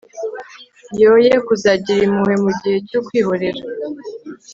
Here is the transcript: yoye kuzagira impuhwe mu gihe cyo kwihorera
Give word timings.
yoye 1.01 1.33
kuzagira 1.47 2.01
impuhwe 2.07 2.35
mu 2.43 2.51
gihe 2.59 2.77
cyo 2.89 2.99
kwihorera 3.05 3.61